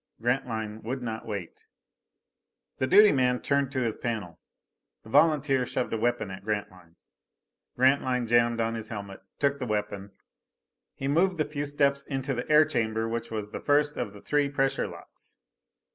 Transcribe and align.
Grantline 0.19 0.81
would 0.81 1.03
not 1.03 1.27
wait. 1.27 1.67
The 2.79 2.87
duty 2.87 3.11
man 3.11 3.39
turned 3.39 3.71
to 3.73 3.83
his 3.83 3.97
panel. 3.97 4.39
The 5.03 5.11
volunteer 5.11 5.63
shoved 5.63 5.93
a 5.93 5.97
weapon 5.99 6.31
at 6.31 6.43
Grantline. 6.43 6.95
Grantline 7.75 8.25
jammed 8.25 8.59
on 8.59 8.73
his 8.73 8.87
helmet, 8.87 9.21
took 9.37 9.59
the 9.59 9.67
weapon. 9.67 10.09
He 10.95 11.07
moved 11.07 11.37
the 11.37 11.45
few 11.45 11.65
steps 11.65 12.01
into 12.05 12.33
the 12.33 12.49
air 12.51 12.65
chamber 12.65 13.07
which 13.07 13.29
was 13.29 13.51
the 13.51 13.61
first 13.61 13.95
of 13.95 14.11
the 14.11 14.21
three 14.21 14.49
pressure 14.49 14.87
locks. 14.87 15.37